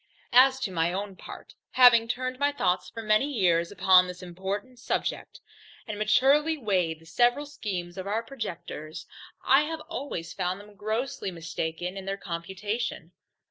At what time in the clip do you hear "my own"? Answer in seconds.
0.71-1.15